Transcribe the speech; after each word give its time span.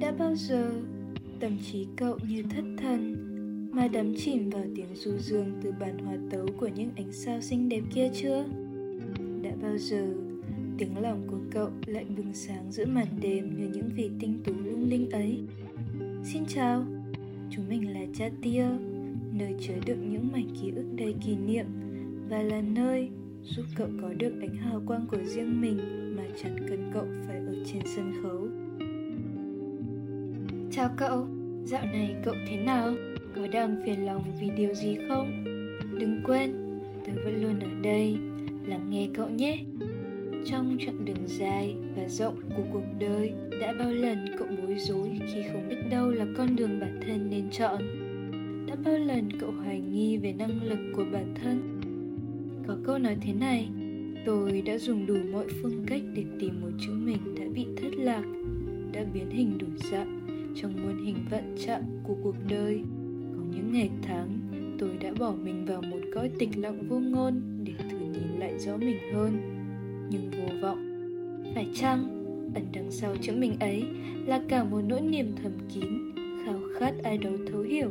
Đã 0.00 0.12
bao 0.18 0.34
giờ 0.34 0.70
tâm 1.40 1.52
trí 1.72 1.86
cậu 1.96 2.18
như 2.28 2.42
thất 2.42 2.64
thần 2.76 3.16
mà 3.72 3.88
đắm 3.88 4.14
chìm 4.16 4.50
vào 4.50 4.64
tiếng 4.76 4.94
du 4.94 5.16
dương 5.18 5.52
từ 5.62 5.72
bản 5.80 5.98
hòa 5.98 6.16
tấu 6.30 6.46
của 6.60 6.68
những 6.76 6.90
ánh 6.96 7.12
sao 7.12 7.40
xinh 7.40 7.68
đẹp 7.68 7.82
kia 7.94 8.10
chưa? 8.14 8.44
Đã 9.42 9.50
bao 9.62 9.78
giờ 9.78 10.06
tiếng 10.78 10.98
lòng 10.98 11.22
của 11.30 11.38
cậu 11.50 11.70
lại 11.86 12.04
bừng 12.16 12.34
sáng 12.34 12.72
giữa 12.72 12.86
màn 12.86 13.06
đêm 13.20 13.56
như 13.56 13.68
những 13.72 13.90
vì 13.96 14.10
tinh 14.20 14.40
tú 14.44 14.52
lung 14.64 14.88
linh 14.88 15.10
ấy? 15.10 15.40
Xin 16.24 16.42
chào, 16.48 16.84
chúng 17.50 17.68
mình 17.68 17.92
là 17.92 18.06
Cha 18.14 18.30
Tia, 18.42 18.66
nơi 19.32 19.54
chứa 19.60 19.76
đựng 19.86 20.12
những 20.12 20.32
mảnh 20.32 20.48
ký 20.62 20.70
ức 20.76 20.86
đầy 20.96 21.14
kỷ 21.26 21.36
niệm 21.36 21.66
và 22.28 22.42
là 22.42 22.60
nơi 22.60 23.08
giúp 23.44 23.64
cậu 23.76 23.88
có 24.02 24.12
được 24.18 24.32
ánh 24.40 24.56
hào 24.56 24.82
quang 24.86 25.06
của 25.10 25.24
riêng 25.24 25.60
mình 25.60 25.78
mà 26.16 26.22
chẳng 26.42 26.56
cần 26.68 26.90
cậu 26.94 27.06
phải 27.26 27.36
ở 27.36 27.54
trên 27.72 27.82
sân 27.96 28.12
khấu. 28.22 28.48
Chào 30.78 30.90
cậu, 30.96 31.26
dạo 31.64 31.82
này 31.92 32.16
cậu 32.24 32.34
thế 32.48 32.56
nào? 32.56 32.94
Có 33.36 33.46
đang 33.52 33.82
phiền 33.84 34.06
lòng 34.06 34.24
vì 34.40 34.50
điều 34.56 34.74
gì 34.74 34.96
không? 35.08 35.44
Đừng 35.98 36.20
quên, 36.24 36.52
tớ 37.06 37.12
vẫn 37.24 37.42
luôn 37.42 37.60
ở 37.60 37.68
đây, 37.82 38.16
lắng 38.66 38.90
nghe 38.90 39.08
cậu 39.14 39.28
nhé. 39.28 39.58
Trong 40.46 40.76
chặng 40.80 41.04
đường 41.04 41.26
dài 41.26 41.74
và 41.96 42.08
rộng 42.08 42.36
của 42.56 42.62
cuộc 42.72 42.84
đời, 42.98 43.32
đã 43.60 43.74
bao 43.78 43.92
lần 43.92 44.36
cậu 44.38 44.48
bối 44.48 44.76
rối 44.78 45.20
khi 45.26 45.42
không 45.52 45.68
biết 45.68 45.76
đâu 45.90 46.10
là 46.10 46.26
con 46.36 46.56
đường 46.56 46.80
bản 46.80 47.00
thân 47.06 47.30
nên 47.30 47.50
chọn? 47.50 47.82
Đã 48.66 48.76
bao 48.84 48.98
lần 48.98 49.28
cậu 49.40 49.50
hoài 49.50 49.80
nghi 49.80 50.16
về 50.16 50.32
năng 50.32 50.62
lực 50.62 50.78
của 50.96 51.04
bản 51.12 51.34
thân? 51.42 51.80
Có 52.66 52.76
câu 52.84 52.98
nói 52.98 53.16
thế 53.20 53.32
này, 53.32 53.68
tôi 54.26 54.62
đã 54.62 54.78
dùng 54.78 55.06
đủ 55.06 55.16
mọi 55.32 55.46
phương 55.62 55.84
cách 55.86 56.02
để 56.14 56.24
tìm 56.40 56.60
một 56.60 56.70
chữ 56.86 56.92
mình 56.92 57.34
đã 57.40 57.44
bị 57.54 57.66
thất 57.76 57.90
lạc, 57.96 58.24
đã 58.92 59.04
biến 59.14 59.30
hình 59.30 59.58
đổi 59.58 59.70
dạng 59.90 60.37
trong 60.62 60.72
muôn 60.82 61.04
hình 61.04 61.16
vạn 61.30 61.54
trạng 61.66 61.82
của 62.02 62.14
cuộc 62.22 62.34
đời. 62.48 62.80
Có 63.36 63.42
những 63.50 63.72
ngày 63.72 63.90
tháng, 64.02 64.28
tôi 64.78 64.90
đã 65.00 65.12
bỏ 65.18 65.34
mình 65.44 65.64
vào 65.66 65.82
một 65.82 66.00
cõi 66.14 66.30
tịch 66.38 66.58
lặng 66.58 66.88
vô 66.88 66.98
ngôn 66.98 67.40
để 67.64 67.72
thử 67.90 67.98
nhìn 67.98 68.40
lại 68.40 68.58
rõ 68.58 68.76
mình 68.76 68.98
hơn. 69.14 69.32
Nhưng 70.10 70.30
vô 70.30 70.54
vọng. 70.62 70.78
Phải 71.54 71.68
chăng, 71.74 72.24
ẩn 72.54 72.64
đằng 72.72 72.90
sau 72.90 73.16
chữ 73.20 73.32
mình 73.36 73.56
ấy 73.60 73.84
là 74.26 74.42
cả 74.48 74.64
một 74.64 74.80
nỗi 74.88 75.00
niềm 75.00 75.32
thầm 75.42 75.52
kín, 75.74 76.14
khao 76.44 76.60
khát 76.78 76.94
ai 77.02 77.18
đó 77.18 77.30
thấu 77.52 77.60
hiểu. 77.60 77.90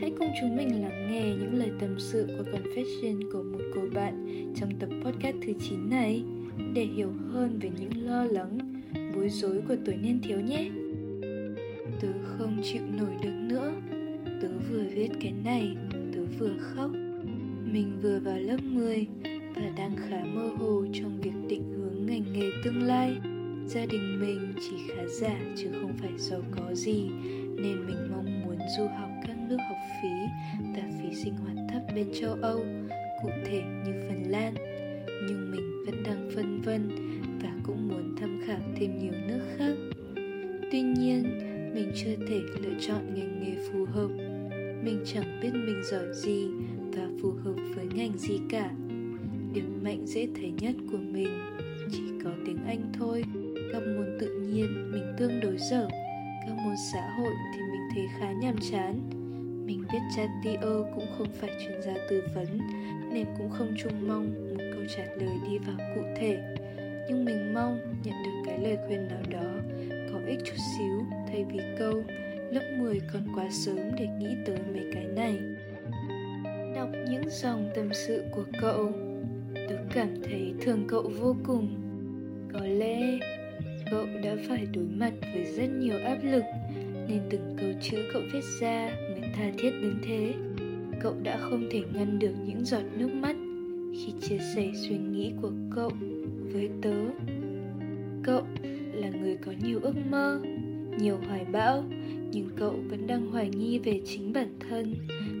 Hãy 0.00 0.12
cùng 0.18 0.28
chúng 0.40 0.56
mình 0.56 0.82
lắng 0.82 1.08
nghe 1.10 1.22
những 1.22 1.54
lời 1.54 1.70
tâm 1.80 1.94
sự 1.98 2.26
của 2.26 2.44
confession 2.52 3.32
của 3.32 3.42
một 3.42 3.64
cô 3.74 3.80
bạn 3.94 4.26
trong 4.56 4.70
tập 4.78 4.88
podcast 5.04 5.36
thứ 5.46 5.52
9 5.60 5.90
này 5.90 6.22
để 6.74 6.84
hiểu 6.84 7.12
hơn 7.32 7.58
về 7.62 7.70
những 7.80 8.06
lo 8.06 8.24
lắng, 8.24 8.58
bối 9.14 9.28
rối 9.28 9.60
của 9.68 9.76
tuổi 9.84 9.96
niên 9.96 10.20
thiếu 10.22 10.40
nhé. 10.40 10.70
Không 12.40 12.60
chịu 12.62 12.82
nổi 12.98 13.16
được 13.22 13.34
nữa. 13.48 13.72
Tớ 14.42 14.48
vừa 14.70 14.82
viết 14.94 15.08
cái 15.20 15.32
này 15.44 15.76
Tớ 16.14 16.20
vừa 16.38 16.56
khóc. 16.60 16.90
Mình 17.64 17.98
vừa 18.02 18.18
vào 18.18 18.38
lớp 18.38 18.56
10 18.62 19.06
Và 19.54 19.62
đang 19.76 19.96
khá 19.96 20.24
mơ 20.24 20.48
hồ 20.58 20.84
trong 20.92 21.20
việc 21.20 21.32
định 21.48 21.72
hướng 21.72 22.06
ngành 22.06 22.32
nghề 22.32 22.50
tương 22.64 22.82
lai. 22.82 23.16
Gia 23.66 23.86
đình 23.86 24.20
mình 24.20 24.52
chỉ 24.56 24.76
khá 24.88 25.02
giả 25.20 25.40
chứ 25.56 25.68
không 25.80 25.92
phải 26.00 26.10
giàu 26.16 26.42
có 26.56 26.74
gì 26.74 27.10
Nên 27.56 27.86
mình 27.86 28.10
mong 28.10 28.42
muốn 28.44 28.58
du 28.78 28.86
học 28.86 29.10
các 29.26 29.36
nước 29.48 29.58
học 29.68 29.78
phí 30.02 30.08
Và 30.76 30.82
phí 31.02 31.14
sinh 31.14 31.34
hoạt 31.34 31.56
thấp 31.72 31.82
bên 31.94 32.06
châu 32.20 32.34
Âu 32.42 32.64
Cụ 33.22 33.28
thể 33.46 33.62
như 33.86 33.92
Phần 34.08 34.30
Lan. 34.30 34.54
Nhưng 35.28 35.50
mình 35.50 35.84
vẫn 35.86 36.02
đang 36.02 36.30
phân 36.34 36.60
vân 36.60 36.88
Và 37.42 37.50
cũng 37.66 37.88
muốn 37.88 38.14
tham 38.20 38.40
khảo 38.46 38.60
thêm 38.76 38.98
nhiều 38.98 39.12
nước 39.28 39.40
khác. 39.58 39.74
Tuy 40.72 40.82
nhiên, 40.82 41.49
mình 41.74 41.92
chưa 41.94 42.16
thể 42.28 42.40
lựa 42.60 42.74
chọn 42.80 43.14
ngành 43.14 43.40
nghề 43.40 43.70
phù 43.72 43.84
hợp. 43.84 44.08
Mình 44.84 45.02
chẳng 45.04 45.40
biết 45.42 45.50
mình 45.52 45.82
giỏi 45.90 46.14
gì 46.14 46.46
và 46.92 47.08
phù 47.22 47.30
hợp 47.30 47.54
với 47.74 47.86
ngành 47.94 48.18
gì 48.18 48.40
cả. 48.48 48.70
Điểm 49.54 49.80
mạnh 49.82 50.06
dễ 50.06 50.28
thấy 50.34 50.52
nhất 50.60 50.74
của 50.92 50.98
mình 50.98 51.28
chỉ 51.90 52.02
có 52.24 52.30
tiếng 52.46 52.58
anh 52.66 52.92
thôi. 52.98 53.24
Các 53.72 53.82
môn 53.82 54.16
tự 54.20 54.40
nhiên 54.40 54.92
mình 54.92 55.14
tương 55.18 55.40
đối 55.40 55.56
dở 55.70 55.88
các 56.46 56.56
môn 56.64 56.74
xã 56.92 57.10
hội 57.10 57.32
thì 57.54 57.60
mình 57.60 57.88
thấy 57.94 58.08
khá 58.18 58.32
nhàm 58.32 58.56
chán. 58.70 59.00
Mình 59.66 59.84
biết 59.92 59.98
chatio 60.16 60.82
cũng 60.94 61.06
không 61.18 61.28
phải 61.40 61.50
chuyên 61.60 61.82
gia 61.82 61.94
tư 62.10 62.22
vấn, 62.34 62.58
nên 63.12 63.26
cũng 63.38 63.50
không 63.50 63.74
trông 63.78 64.08
mong 64.08 64.54
một 64.54 64.64
câu 64.72 64.82
trả 64.96 65.04
lời 65.04 65.36
đi 65.50 65.58
vào 65.58 65.76
cụ 65.94 66.02
thể. 66.16 66.56
Nhưng 67.08 67.24
mình 67.24 67.54
mong 67.54 67.78
nhận 68.04 68.14
được 68.24 68.42
cái 68.46 68.58
lời 68.58 68.76
khuyên 68.86 69.08
nào 69.08 69.22
đó 69.30 69.52
có 70.12 70.20
ích 70.26 70.38
chút 70.44 70.56
xíu 70.78 71.06
thay 71.28 71.44
vì 71.52 71.60
câu 71.78 72.04
lớp 72.50 72.62
10 72.78 73.00
còn 73.12 73.22
quá 73.34 73.48
sớm 73.50 73.78
để 73.98 74.08
nghĩ 74.18 74.36
tới 74.46 74.58
mấy 74.72 74.84
cái 74.94 75.04
này. 75.04 75.38
Đọc 76.76 76.88
những 77.10 77.30
dòng 77.30 77.70
tâm 77.74 77.88
sự 77.92 78.24
của 78.30 78.44
cậu, 78.60 78.92
tớ 79.54 79.76
cảm 79.94 80.08
thấy 80.24 80.54
thương 80.60 80.84
cậu 80.88 81.10
vô 81.20 81.36
cùng. 81.46 81.68
Có 82.52 82.60
lẽ 82.60 83.18
cậu 83.90 84.06
đã 84.24 84.36
phải 84.48 84.66
đối 84.74 84.84
mặt 84.84 85.12
với 85.34 85.44
rất 85.44 85.66
nhiều 85.66 85.98
áp 86.04 86.18
lực 86.22 86.44
nên 87.08 87.20
từng 87.30 87.56
câu 87.60 87.70
chữ 87.82 87.98
cậu 88.12 88.22
viết 88.32 88.44
ra 88.60 88.90
mới 89.10 89.30
tha 89.34 89.50
thiết 89.58 89.70
đến 89.82 89.94
thế. 90.02 90.34
Cậu 91.00 91.14
đã 91.22 91.38
không 91.40 91.68
thể 91.70 91.82
ngăn 91.94 92.18
được 92.18 92.32
những 92.46 92.64
giọt 92.64 92.82
nước 92.96 93.12
mắt 93.12 93.36
khi 93.94 94.12
chia 94.20 94.38
sẻ 94.54 94.70
suy 94.74 94.98
nghĩ 94.98 95.32
của 95.42 95.50
cậu 95.74 95.90
với 96.52 96.70
tớ. 96.82 96.96
Cậu 98.22 98.42
là 99.00 99.10
người 99.10 99.36
có 99.36 99.52
nhiều 99.62 99.80
ước 99.82 99.94
mơ, 100.10 100.40
nhiều 100.98 101.18
hoài 101.28 101.44
bão 101.52 101.84
nhưng 102.32 102.48
cậu 102.56 102.74
vẫn 102.90 103.06
đang 103.06 103.30
hoài 103.30 103.48
nghi 103.48 103.78
về 103.78 104.00
chính 104.04 104.32
bản 104.32 104.48
thân 104.68 104.94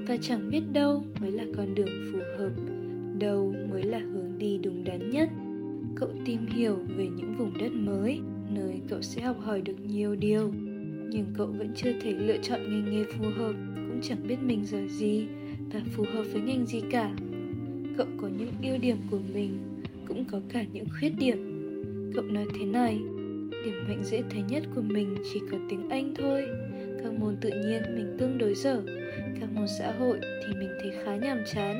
và 0.08 0.16
chẳng 0.16 0.50
biết 0.50 0.62
đâu 0.72 1.04
mới 1.20 1.32
là 1.32 1.44
con 1.56 1.74
đường 1.74 2.10
phù 2.12 2.18
hợp 2.38 2.50
đâu 3.18 3.54
mới 3.70 3.82
là 3.82 3.98
hướng 3.98 4.38
đi 4.38 4.58
đúng 4.58 4.84
đắn 4.84 5.10
nhất. 5.10 5.28
Cậu 5.94 6.08
tìm 6.24 6.46
hiểu 6.46 6.76
về 6.96 7.08
những 7.16 7.34
vùng 7.38 7.58
đất 7.58 7.72
mới 7.72 8.20
nơi 8.50 8.80
cậu 8.88 9.02
sẽ 9.02 9.22
học 9.22 9.36
hỏi 9.40 9.62
được 9.62 9.80
nhiều 9.86 10.16
điều 10.16 10.52
nhưng 11.10 11.26
cậu 11.36 11.46
vẫn 11.46 11.72
chưa 11.76 11.92
thể 12.00 12.12
lựa 12.12 12.36
chọn 12.42 12.60
ngành 12.62 12.90
nghề 12.90 13.04
phù 13.04 13.24
hợp 13.38 13.52
cũng 13.74 14.00
chẳng 14.02 14.26
biết 14.28 14.36
mình 14.42 14.64
giỏi 14.64 14.88
gì 14.88 15.26
và 15.72 15.80
phù 15.92 16.04
hợp 16.14 16.24
với 16.32 16.42
ngành 16.42 16.66
gì 16.66 16.80
cả. 16.90 17.14
Cậu 17.96 18.06
có 18.16 18.28
những 18.38 18.52
ưu 18.62 18.78
điểm 18.78 18.96
của 19.10 19.18
mình 19.34 19.58
cũng 20.08 20.24
có 20.24 20.40
cả 20.48 20.64
những 20.72 20.86
khuyết 20.98 21.12
điểm. 21.18 21.38
Cậu 22.14 22.24
nói 22.24 22.46
thế 22.58 22.64
này 22.64 23.00
điểm 23.64 23.74
mạnh 23.88 24.04
dễ 24.04 24.22
thấy 24.30 24.42
nhất 24.48 24.62
của 24.74 24.82
mình 24.82 25.14
chỉ 25.32 25.40
có 25.50 25.58
tiếng 25.68 25.88
anh 25.88 26.14
thôi. 26.14 26.46
Các 27.02 27.12
môn 27.12 27.36
tự 27.40 27.50
nhiên 27.50 27.82
mình 27.94 28.16
tương 28.18 28.38
đối 28.38 28.54
dở. 28.54 28.82
Các 29.40 29.48
môn 29.54 29.66
xã 29.78 29.92
hội 29.98 30.18
thì 30.22 30.54
mình 30.54 30.70
thấy 30.82 30.92
khá 31.04 31.16
nhàm 31.16 31.38
chán. 31.54 31.76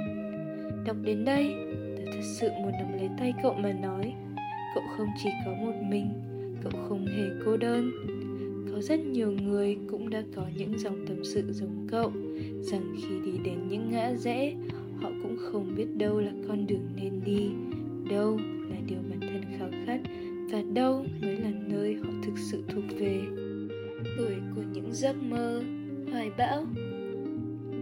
Đọc 0.86 0.96
đến 1.02 1.24
đây, 1.24 1.54
tôi 1.96 2.06
thật 2.06 2.22
sự 2.22 2.48
muốn 2.62 2.72
nắm 2.72 2.92
lấy 2.92 3.08
tay 3.18 3.34
cậu 3.42 3.54
mà 3.54 3.72
nói, 3.72 4.12
cậu 4.74 4.84
không 4.96 5.08
chỉ 5.22 5.30
có 5.44 5.52
một 5.52 5.74
mình, 5.90 6.06
cậu 6.62 6.72
không 6.88 7.06
hề 7.06 7.24
cô 7.44 7.56
đơn. 7.56 7.90
Có 8.72 8.80
rất 8.80 9.00
nhiều 9.00 9.32
người 9.32 9.78
cũng 9.90 10.10
đã 10.10 10.22
có 10.36 10.42
những 10.56 10.78
dòng 10.78 11.06
tâm 11.06 11.24
sự 11.24 11.52
giống 11.52 11.86
cậu, 11.90 12.12
rằng 12.60 12.94
khi 12.96 13.14
đi 13.24 13.38
đến 13.44 13.68
những 13.68 13.90
ngã 13.90 14.12
rẽ, 14.14 14.54
họ 15.02 15.10
cũng 15.22 15.36
không 15.52 15.74
biết 15.76 15.86
đâu 15.96 16.20
là 16.20 16.32
con 16.48 16.66
đường 16.66 16.88
nên 16.96 17.20
đi, 17.24 17.50
đâu 18.10 18.38
là 18.70 18.76
điều 18.86 18.98
bản 19.10 19.20
thân 19.20 19.42
khao 19.58 19.68
khát 19.86 20.00
và 20.50 20.62
đâu 20.74 21.06
mới 21.20 21.36
là 21.36 21.50
nơi 21.68 21.94
họ 21.94 22.10
thực 22.22 22.38
sự 22.38 22.62
thuộc 22.68 22.84
về? 22.98 23.20
Tuổi 24.16 24.34
của 24.54 24.62
những 24.72 24.92
giấc 24.92 25.22
mơ, 25.22 25.62
hoài 26.10 26.30
bão. 26.38 26.66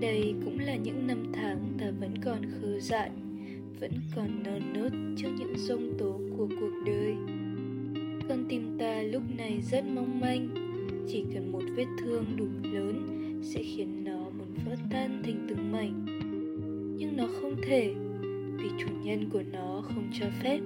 Đây 0.01 0.35
cũng 0.45 0.59
là 0.59 0.77
những 0.77 1.07
năm 1.07 1.33
tháng 1.33 1.59
ta 1.79 1.91
vẫn 2.01 2.11
còn 2.25 2.39
khờ 2.43 2.81
dại, 2.81 3.11
vẫn 3.81 3.91
còn 4.17 4.43
non 4.45 4.63
nớt 4.75 4.93
trước 5.17 5.29
những 5.39 5.55
giông 5.57 5.93
tố 5.99 6.21
của 6.37 6.49
cuộc 6.61 6.73
đời. 6.87 7.15
Con 8.29 8.45
tim 8.49 8.79
ta 8.79 9.03
lúc 9.03 9.23
này 9.39 9.61
rất 9.71 9.85
mong 9.95 10.21
manh, 10.21 10.49
chỉ 11.09 11.25
cần 11.35 11.53
một 11.53 11.63
vết 11.77 11.87
thương 12.01 12.25
đủ 12.37 12.47
lớn 12.73 13.07
sẽ 13.43 13.63
khiến 13.63 14.05
nó 14.05 14.19
muốn 14.19 14.49
vỡ 14.65 14.75
tan 14.91 15.23
thành 15.25 15.47
từng 15.49 15.73
mảnh. 15.73 16.05
Nhưng 16.99 17.17
nó 17.17 17.25
không 17.41 17.57
thể, 17.63 17.95
vì 18.57 18.69
chủ 18.79 18.89
nhân 19.05 19.29
của 19.33 19.43
nó 19.53 19.83
không 19.85 20.11
cho 20.21 20.27
phép. 20.43 20.61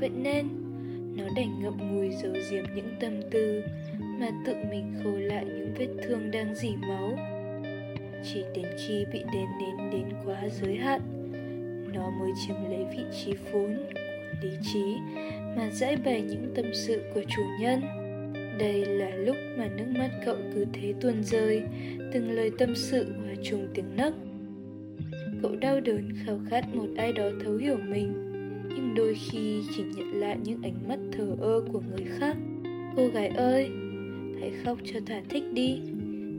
Vậy 0.00 0.10
nên 0.22 0.59
nó 1.20 1.28
đành 1.36 1.60
ngậm 1.62 1.94
ngùi 1.94 2.10
giấu 2.10 2.32
giếm 2.50 2.64
những 2.74 2.94
tâm 3.00 3.12
tư 3.30 3.62
mà 4.18 4.28
tự 4.46 4.54
mình 4.70 4.94
khâu 5.02 5.16
lại 5.16 5.44
những 5.44 5.74
vết 5.78 5.88
thương 6.02 6.30
đang 6.30 6.54
dỉ 6.54 6.70
máu. 6.88 7.18
Chỉ 8.24 8.44
đến 8.54 8.66
khi 8.78 9.04
bị 9.12 9.24
đền 9.32 9.46
nến 9.60 9.90
đến 9.90 10.04
quá 10.24 10.48
giới 10.48 10.76
hạn, 10.76 11.00
nó 11.94 12.10
mới 12.10 12.30
chiếm 12.46 12.56
lấy 12.70 12.84
vị 12.96 13.02
trí 13.12 13.32
vốn 13.52 13.76
của 13.76 14.00
lý 14.42 14.50
trí 14.72 14.96
mà 15.56 15.70
giải 15.72 15.96
bày 16.04 16.22
những 16.22 16.52
tâm 16.54 16.64
sự 16.74 17.02
của 17.14 17.22
chủ 17.28 17.42
nhân. 17.60 17.80
Đây 18.58 18.84
là 18.84 19.10
lúc 19.10 19.36
mà 19.58 19.68
nước 19.76 19.86
mắt 19.98 20.10
cậu 20.24 20.36
cứ 20.54 20.66
thế 20.72 20.94
tuôn 21.00 21.22
rơi, 21.22 21.62
từng 22.12 22.30
lời 22.30 22.50
tâm 22.58 22.74
sự 22.76 23.06
hòa 23.18 23.34
trùng 23.42 23.68
tiếng 23.74 23.96
nấc. 23.96 24.14
Cậu 25.42 25.56
đau 25.56 25.80
đớn 25.80 26.12
khao 26.26 26.40
khát 26.50 26.74
một 26.74 26.88
ai 26.96 27.12
đó 27.12 27.30
thấu 27.44 27.56
hiểu 27.56 27.76
mình 27.88 28.29
nhưng 28.74 28.94
đôi 28.94 29.14
khi 29.14 29.62
chỉ 29.76 29.82
nhận 29.96 30.20
lại 30.20 30.38
những 30.44 30.62
ánh 30.62 30.88
mắt 30.88 30.98
thờ 31.12 31.36
ơ 31.40 31.62
của 31.72 31.80
người 31.80 32.06
khác. 32.18 32.36
Cô 32.96 33.08
gái 33.08 33.28
ơi, 33.28 33.70
hãy 34.40 34.52
khóc 34.64 34.78
cho 34.84 35.00
thỏa 35.06 35.20
thích 35.28 35.44
đi. 35.52 35.80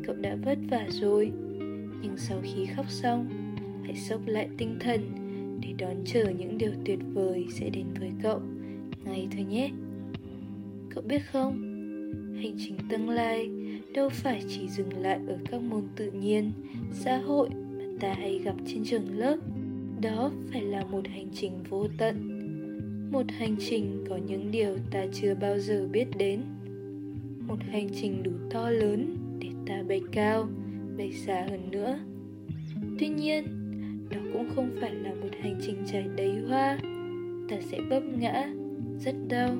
Cậu 0.07 0.15
đã 0.15 0.35
vất 0.45 0.57
vả 0.69 0.85
rồi. 0.89 1.31
Nhưng 2.01 2.17
sau 2.17 2.41
khi 2.43 2.65
khóc 2.65 2.85
xong, 2.89 3.27
hãy 3.83 3.95
sốc 3.95 4.21
lại 4.25 4.49
tinh 4.57 4.77
thần 4.79 5.01
để 5.61 5.73
đón 5.77 5.95
chờ 6.05 6.23
những 6.37 6.57
điều 6.57 6.71
tuyệt 6.85 6.99
vời 7.13 7.45
sẽ 7.49 7.69
đến 7.69 7.85
với 7.99 8.11
cậu. 8.23 8.41
Ngay 9.05 9.27
thôi 9.35 9.45
nhé. 9.49 9.69
Cậu 10.89 11.03
biết 11.07 11.21
không, 11.31 11.61
hành 12.35 12.55
trình 12.57 12.75
tương 12.89 13.09
lai 13.09 13.49
đâu 13.93 14.09
phải 14.09 14.43
chỉ 14.47 14.69
dừng 14.69 15.01
lại 15.01 15.19
ở 15.27 15.37
các 15.51 15.61
môn 15.61 15.83
tự 15.95 16.11
nhiên, 16.11 16.51
xã 16.91 17.17
hội 17.17 17.49
mà 17.49 17.83
ta 17.99 18.13
hay 18.13 18.39
gặp 18.43 18.55
trên 18.67 18.83
trường 18.85 19.17
lớp 19.17 19.37
đó 20.01 20.31
phải 20.51 20.61
là 20.61 20.83
một 20.83 21.07
hành 21.07 21.27
trình 21.33 21.51
vô 21.69 21.87
tận. 21.97 22.37
Một 23.11 23.25
hành 23.37 23.55
trình 23.59 24.05
có 24.09 24.17
những 24.27 24.51
điều 24.51 24.77
ta 24.91 25.05
chưa 25.13 25.35
bao 25.35 25.59
giờ 25.59 25.87
biết 25.91 26.07
đến. 26.17 26.41
Một 27.47 27.57
hành 27.71 27.89
trình 28.01 28.23
đủ 28.23 28.31
to 28.49 28.69
lớn 28.69 29.15
để 29.39 29.47
ta 29.67 29.83
bay 29.87 30.01
cao, 30.11 30.47
bay 30.97 31.11
xa 31.11 31.45
hơn 31.49 31.71
nữa. 31.71 31.99
Tuy 32.99 33.07
nhiên, 33.07 33.43
đó 34.09 34.17
cũng 34.33 34.49
không 34.55 34.69
phải 34.81 34.95
là 34.95 35.13
một 35.13 35.29
hành 35.41 35.59
trình 35.61 35.75
trải 35.91 36.05
đầy 36.15 36.31
hoa. 36.47 36.77
Ta 37.49 37.57
sẽ 37.61 37.81
vấp 37.89 38.03
ngã, 38.19 38.53
rất 38.99 39.15
đau, 39.27 39.55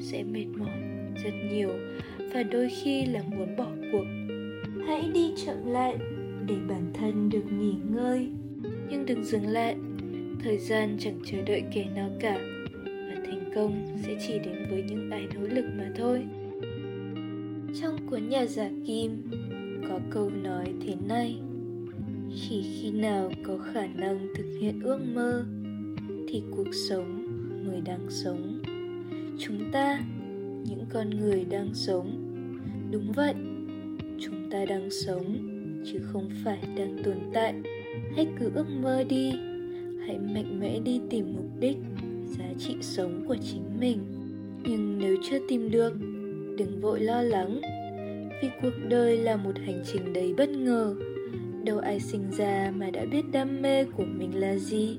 sẽ 0.00 0.22
mệt 0.22 0.46
mỏi 0.58 0.80
rất 1.24 1.32
nhiều 1.52 1.70
và 2.34 2.42
đôi 2.42 2.68
khi 2.68 3.06
là 3.06 3.22
muốn 3.36 3.56
bỏ 3.56 3.68
cuộc. 3.92 4.04
Hãy 4.86 5.10
đi 5.14 5.32
chậm 5.46 5.56
lại 5.66 5.96
để 6.46 6.54
bản 6.68 6.90
thân 6.94 7.30
được 7.30 7.52
nghỉ 7.52 7.74
ngơi 7.90 8.30
nhưng 8.90 9.06
đừng 9.06 9.24
dừng 9.24 9.46
lại. 9.46 9.76
Thời 10.44 10.58
gian 10.58 10.96
chẳng 10.98 11.18
chờ 11.24 11.38
đợi 11.46 11.62
kẻ 11.74 11.86
nào 11.94 12.10
cả, 12.20 12.38
và 12.84 13.14
thành 13.26 13.50
công 13.54 13.86
sẽ 14.02 14.16
chỉ 14.26 14.38
đến 14.38 14.66
với 14.70 14.82
những 14.82 15.10
ai 15.10 15.26
nỗ 15.34 15.40
lực 15.40 15.64
mà 15.78 15.90
thôi. 15.96 16.24
Trong 17.80 18.06
cuốn 18.10 18.28
nhà 18.28 18.46
giả 18.46 18.70
kim, 18.86 19.22
có 19.88 20.00
câu 20.10 20.30
nói 20.30 20.72
thế 20.86 20.94
này, 21.08 21.36
chỉ 22.34 22.62
khi 22.62 22.90
nào 22.90 23.30
có 23.44 23.58
khả 23.58 23.86
năng 23.86 24.28
thực 24.36 24.46
hiện 24.60 24.80
ước 24.82 24.98
mơ, 25.14 25.44
thì 26.28 26.42
cuộc 26.56 26.74
sống 26.88 27.26
mới 27.66 27.80
đang 27.80 28.06
sống. 28.08 28.60
Chúng 29.38 29.72
ta, 29.72 30.00
những 30.64 30.84
con 30.92 31.10
người 31.10 31.44
đang 31.50 31.74
sống, 31.74 32.10
đúng 32.90 33.12
vậy, 33.12 33.34
chúng 34.18 34.50
ta 34.50 34.64
đang 34.64 34.90
sống, 34.90 35.36
chứ 35.84 35.98
không 36.02 36.30
phải 36.44 36.58
đang 36.76 36.96
tồn 37.04 37.16
tại 37.32 37.54
hãy 38.16 38.26
cứ 38.38 38.50
ước 38.54 38.66
mơ 38.82 39.04
đi. 39.08 39.32
Hãy 40.06 40.18
mạnh 40.18 40.60
mẽ 40.60 40.78
đi 40.78 41.00
tìm 41.10 41.32
mục 41.36 41.50
đích, 41.60 41.76
giá 42.38 42.44
trị 42.58 42.76
sống 42.80 43.24
của 43.28 43.36
chính 43.36 43.80
mình. 43.80 43.98
Nhưng 44.64 44.98
nếu 44.98 45.16
chưa 45.30 45.38
tìm 45.48 45.70
được, 45.70 45.92
đừng 46.58 46.80
vội 46.80 47.00
lo 47.00 47.22
lắng. 47.22 47.60
Vì 48.42 48.48
cuộc 48.62 48.74
đời 48.88 49.16
là 49.16 49.36
một 49.36 49.58
hành 49.66 49.82
trình 49.92 50.12
đầy 50.12 50.34
bất 50.34 50.48
ngờ. 50.48 50.94
Đâu 51.64 51.78
ai 51.78 52.00
sinh 52.00 52.30
ra 52.30 52.72
mà 52.76 52.90
đã 52.90 53.04
biết 53.12 53.22
đam 53.32 53.62
mê 53.62 53.84
của 53.84 54.04
mình 54.04 54.40
là 54.40 54.56
gì? 54.56 54.98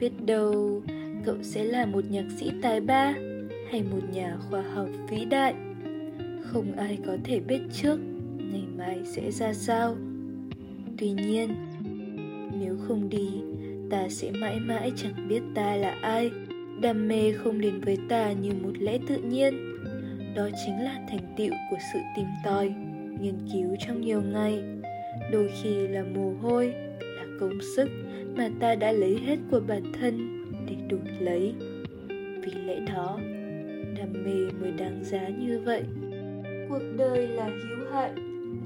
Biết 0.00 0.12
đâu 0.26 0.82
cậu 1.24 1.36
sẽ 1.42 1.64
là 1.64 1.86
một 1.86 2.04
nhạc 2.10 2.24
sĩ 2.38 2.50
tài 2.62 2.80
ba 2.80 3.14
hay 3.70 3.82
một 3.90 4.00
nhà 4.12 4.36
khoa 4.50 4.62
học 4.62 4.88
vĩ 5.10 5.24
đại? 5.24 5.54
Không 6.42 6.72
ai 6.76 6.98
có 7.06 7.16
thể 7.24 7.40
biết 7.40 7.60
trước 7.72 7.98
ngày 8.52 8.64
mai 8.76 8.98
sẽ 9.04 9.30
ra 9.30 9.52
sao. 9.52 9.96
Tuy 10.98 11.10
nhiên 11.10 11.54
không 12.86 13.08
đi. 13.08 13.28
Ta 13.90 14.08
sẽ 14.08 14.30
mãi 14.30 14.60
mãi 14.60 14.92
chẳng 14.96 15.28
biết 15.28 15.40
ta 15.54 15.76
là 15.76 15.96
ai. 16.02 16.30
Đam 16.82 17.08
mê 17.08 17.32
không 17.32 17.60
đến 17.60 17.80
với 17.80 17.98
ta 18.08 18.32
như 18.32 18.50
một 18.62 18.72
lẽ 18.78 18.98
tự 19.08 19.16
nhiên. 19.16 19.54
Đó 20.36 20.48
chính 20.64 20.84
là 20.84 21.06
thành 21.08 21.34
tựu 21.36 21.50
của 21.70 21.76
sự 21.92 21.98
tìm 22.16 22.26
tòi, 22.44 22.74
nghiên 23.20 23.34
cứu 23.52 23.76
trong 23.86 24.00
nhiều 24.00 24.22
ngày. 24.32 24.62
Đôi 25.32 25.50
khi 25.62 25.88
là 25.88 26.04
mồ 26.14 26.32
hôi, 26.42 26.74
là 27.00 27.24
công 27.40 27.58
sức 27.76 27.88
mà 28.36 28.50
ta 28.60 28.74
đã 28.74 28.92
lấy 28.92 29.18
hết 29.26 29.36
của 29.50 29.60
bản 29.60 29.82
thân 30.00 30.44
để 30.66 30.76
đổi 30.88 31.14
lấy. 31.20 31.54
Vì 32.08 32.52
lẽ 32.66 32.80
đó, 32.80 33.18
đam 33.98 34.12
mê 34.24 34.52
mới 34.60 34.72
đáng 34.72 35.04
giá 35.04 35.28
như 35.28 35.60
vậy. 35.64 35.82
Cuộc 36.68 36.82
đời 36.96 37.28
là 37.28 37.46
hữu 37.46 37.92
hạn 37.92 38.14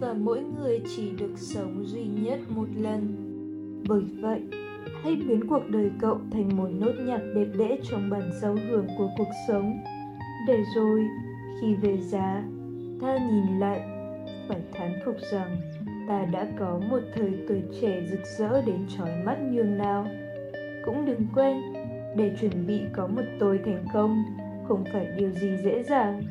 và 0.01 0.13
mỗi 0.13 0.41
người 0.41 0.81
chỉ 0.97 1.11
được 1.19 1.33
sống 1.37 1.85
duy 1.87 2.05
nhất 2.05 2.41
một 2.49 2.69
lần 2.77 3.22
bởi 3.89 4.03
vậy, 4.21 4.41
hãy 5.03 5.17
biến 5.17 5.47
cuộc 5.49 5.63
đời 5.69 5.91
cậu 6.01 6.21
thành 6.33 6.57
một 6.57 6.69
nốt 6.81 6.93
nhạc 7.07 7.21
đẹp 7.35 7.47
đẽ 7.59 7.79
trong 7.91 8.11
bản 8.11 8.31
giao 8.41 8.57
hưởng 8.71 8.87
của 8.99 9.09
cuộc 9.19 9.31
sống. 9.49 9.81
Để 10.47 10.63
rồi, 10.77 11.09
khi 11.61 11.75
về 11.75 11.97
giá, 11.97 12.45
ta 13.01 13.19
nhìn 13.19 13.61
lại, 13.61 13.81
phải 14.49 14.61
thán 14.73 14.93
phục 15.05 15.17
rằng 15.33 15.57
ta 16.09 16.25
đã 16.33 16.47
có 16.59 16.81
một 16.91 17.01
thời 17.15 17.33
tuổi 17.49 17.63
trẻ 17.81 18.03
rực 18.11 18.21
rỡ 18.39 18.63
đến 18.67 18.87
trói 18.99 19.11
mắt 19.25 19.39
nhường 19.41 19.79
nào. 19.79 20.07
Cũng 20.85 21.07
đừng 21.07 21.27
quên, 21.35 21.57
để 22.17 22.37
chuẩn 22.41 22.67
bị 22.67 22.81
có 22.93 23.07
một 23.07 23.23
tôi 23.39 23.61
thành 23.65 23.85
công 23.93 24.25
không 24.69 24.85
phải 24.93 25.07
điều 25.17 25.31
gì 25.31 25.57
dễ 25.65 25.83
dàng. 25.83 26.23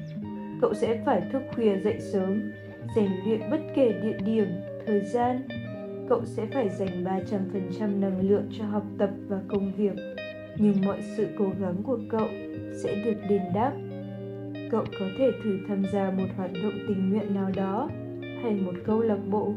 Cậu 0.62 0.74
sẽ 0.74 1.02
phải 1.06 1.22
thức 1.32 1.42
khuya 1.56 1.78
dậy 1.84 2.00
sớm, 2.00 2.52
rèn 2.96 3.10
luyện 3.26 3.42
bất 3.52 3.60
kể 3.76 3.94
địa 4.04 4.18
điểm, 4.26 4.48
thời 4.86 5.02
gian 5.02 5.42
cậu 6.12 6.26
sẽ 6.26 6.46
phải 6.46 6.70
dành 6.70 7.04
300% 7.04 8.00
năng 8.00 8.30
lượng 8.30 8.44
cho 8.60 8.66
học 8.66 8.84
tập 8.98 9.10
và 9.28 9.42
công 9.48 9.72
việc. 9.78 9.94
Nhưng 10.58 10.74
mọi 10.86 11.02
sự 11.18 11.28
cố 11.38 11.46
gắng 11.62 11.76
của 11.84 12.00
cậu 12.10 12.28
sẽ 12.84 13.04
được 13.06 13.14
đền 13.30 13.42
đáp. 13.56 13.74
Cậu 14.72 14.84
có 15.00 15.06
thể 15.18 15.32
thử 15.44 15.58
tham 15.68 15.84
gia 15.94 16.12
một 16.12 16.28
hoạt 16.38 16.52
động 16.54 16.74
tình 16.88 17.10
nguyện 17.10 17.36
nào 17.36 17.52
đó, 17.56 17.90
hay 18.44 18.56
một 18.56 18.74
câu 18.86 19.02
lạc 19.02 19.20
bộ, 19.30 19.54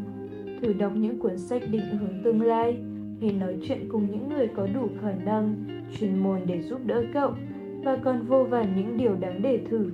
thử 0.62 0.72
đọc 0.72 0.92
những 0.96 1.18
cuốn 1.18 1.38
sách 1.38 1.62
định 1.70 1.98
hướng 1.98 2.22
tương 2.24 2.42
lai, 2.42 2.76
hay 3.20 3.32
nói 3.32 3.56
chuyện 3.68 3.88
cùng 3.88 4.10
những 4.10 4.28
người 4.28 4.48
có 4.56 4.66
đủ 4.74 4.88
khả 5.02 5.12
năng, 5.12 5.54
chuyên 5.98 6.18
môn 6.18 6.40
để 6.46 6.62
giúp 6.62 6.80
đỡ 6.86 7.04
cậu, 7.14 7.32
và 7.84 7.96
còn 7.96 8.22
vô 8.22 8.44
vàn 8.44 8.66
những 8.76 8.96
điều 8.96 9.16
đáng 9.20 9.42
để 9.42 9.60
thử. 9.70 9.90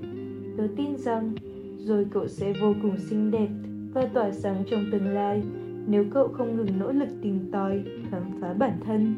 Tớ 0.56 0.64
tin 0.76 0.96
rằng 0.96 1.34
rồi 1.78 2.06
cậu 2.10 2.28
sẽ 2.28 2.52
vô 2.60 2.74
cùng 2.82 2.98
xinh 2.98 3.30
đẹp 3.30 3.48
và 3.92 4.06
tỏa 4.14 4.30
sáng 4.30 4.64
trong 4.70 4.84
tương 4.92 5.08
lai 5.08 5.42
nếu 5.90 6.04
cậu 6.10 6.28
không 6.28 6.56
ngừng 6.56 6.78
nỗ 6.78 6.92
lực 6.92 7.08
tìm 7.22 7.50
tòi 7.52 7.82
khám 8.10 8.22
phá 8.40 8.52
bản 8.52 8.80
thân. 8.84 9.16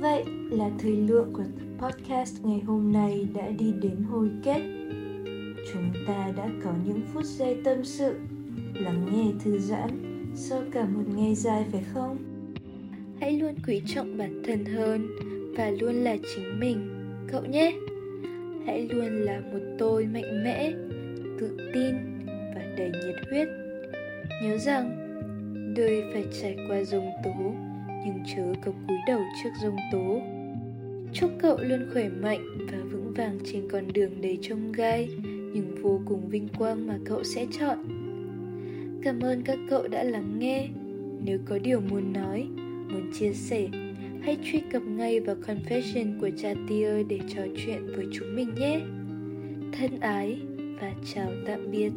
Vậy 0.00 0.24
là 0.50 0.70
thời 0.78 0.96
lượng 0.96 1.32
của 1.32 1.44
podcast 1.78 2.44
ngày 2.44 2.60
hôm 2.66 2.92
nay 2.92 3.28
đã 3.34 3.48
đi 3.58 3.72
đến 3.82 3.96
hồi 4.10 4.30
kết. 4.42 4.62
Chúng 5.72 6.04
ta 6.06 6.32
đã 6.36 6.48
có 6.64 6.70
những 6.86 7.00
phút 7.12 7.24
giây 7.24 7.60
tâm 7.64 7.84
sự 7.84 8.14
lắng 8.74 9.06
nghe 9.12 9.32
thư 9.44 9.58
giãn 9.58 9.88
sau 10.34 10.62
cả 10.72 10.84
một 10.84 11.04
ngày 11.16 11.34
dài 11.34 11.64
phải 11.72 11.82
không? 11.94 12.16
Hãy 13.20 13.32
luôn 13.32 13.54
quý 13.66 13.82
trọng 13.86 14.18
bản 14.18 14.42
thân 14.44 14.64
hơn 14.64 15.08
và 15.56 15.70
luôn 15.70 15.94
là 15.94 16.16
chính 16.34 16.60
mình 16.60 16.88
cậu 17.32 17.44
nhé. 17.44 17.78
Hãy 18.66 18.88
luôn 18.88 19.06
là 19.06 19.40
một 19.40 19.60
tôi 19.78 20.06
mạnh 20.06 20.44
mẽ 20.44 20.72
tự 21.40 21.56
tin 21.74 21.94
và 22.54 22.62
đầy 22.78 22.90
nhiệt 22.90 23.16
huyết. 23.30 23.48
Nhớ 24.42 24.58
rằng 24.58 25.05
đời 25.76 26.02
phải 26.12 26.24
trải 26.42 26.56
qua 26.68 26.84
dung 26.84 27.10
tố, 27.24 27.54
nhưng 28.04 28.18
chớ 28.36 28.52
có 28.64 28.72
cúi 28.88 28.96
đầu 29.06 29.20
trước 29.42 29.50
dung 29.62 29.76
tố. 29.92 30.20
Chúc 31.12 31.30
cậu 31.38 31.58
luôn 31.60 31.86
khỏe 31.92 32.08
mạnh 32.08 32.44
và 32.72 32.78
vững 32.92 33.12
vàng 33.16 33.38
trên 33.44 33.68
con 33.70 33.92
đường 33.92 34.20
đầy 34.20 34.38
trông 34.42 34.72
gai, 34.72 35.08
nhưng 35.24 35.74
vô 35.82 36.00
cùng 36.06 36.28
vinh 36.28 36.48
quang 36.58 36.86
mà 36.86 36.98
cậu 37.04 37.24
sẽ 37.24 37.46
chọn. 37.58 37.78
Cảm 39.02 39.20
ơn 39.20 39.42
các 39.42 39.58
cậu 39.70 39.88
đã 39.88 40.04
lắng 40.04 40.38
nghe. 40.38 40.68
Nếu 41.24 41.38
có 41.44 41.58
điều 41.58 41.80
muốn 41.80 42.12
nói, 42.12 42.46
muốn 42.92 43.12
chia 43.18 43.32
sẻ, 43.32 43.68
hãy 44.22 44.36
truy 44.44 44.60
cập 44.72 44.82
ngay 44.82 45.20
vào 45.20 45.36
confession 45.46 46.20
của 46.20 46.30
cha 46.36 46.54
tia 46.68 47.02
để 47.02 47.18
trò 47.34 47.42
chuyện 47.56 47.86
với 47.96 48.06
chúng 48.12 48.36
mình 48.36 48.54
nhé. 48.54 48.80
Thân 49.72 50.00
ái 50.00 50.40
và 50.80 50.92
chào 51.14 51.30
tạm 51.46 51.70
biệt. 51.70 51.90